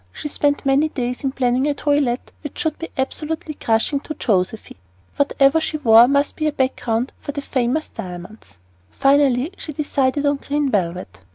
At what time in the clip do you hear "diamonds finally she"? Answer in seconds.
7.89-9.73